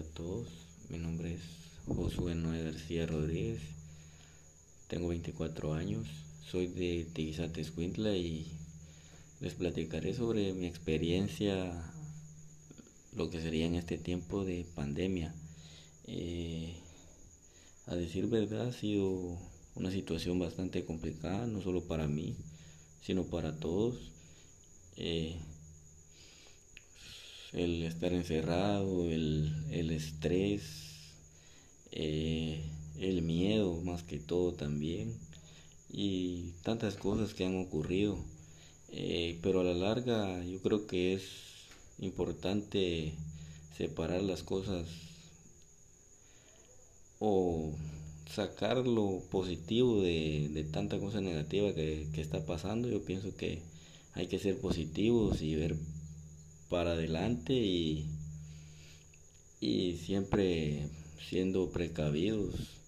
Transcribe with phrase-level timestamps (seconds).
[0.00, 0.48] a todos.
[0.88, 1.42] Mi nombre es
[1.86, 3.60] Josué Noé García Rodríguez.
[4.88, 6.06] Tengo 24 años.
[6.42, 8.46] Soy de Tiguizate, Escuintla y
[9.40, 11.70] les platicaré sobre mi experiencia,
[13.14, 15.34] lo que sería en este tiempo de pandemia.
[16.06, 16.76] Eh,
[17.86, 19.36] a decir verdad, ha sido
[19.74, 22.36] una situación bastante complicada, no solo para mí,
[23.02, 24.12] sino para todos.
[24.96, 25.36] Eh,
[27.52, 30.62] el estar encerrado, el, estrés,
[31.90, 32.62] eh,
[32.98, 35.18] el miedo más que todo también
[35.92, 38.18] y tantas cosas que han ocurrido.
[38.92, 41.22] Eh, pero a la larga yo creo que es
[41.98, 43.14] importante
[43.76, 44.86] separar las cosas
[47.20, 47.72] o
[48.26, 52.88] sacar lo positivo de, tanta cosa negativa que, que, está pasando.
[52.88, 53.62] Yo pienso que
[54.14, 55.76] hay que ser positivos y ver
[56.70, 58.06] para adelante y,
[59.60, 60.88] y siempre
[61.28, 62.79] siendo precavidos